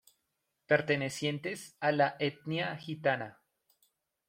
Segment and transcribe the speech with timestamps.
[0.71, 3.31] Pertenecientes a la etnia gitana.